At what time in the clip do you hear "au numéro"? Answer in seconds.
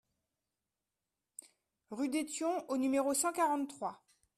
2.71-3.13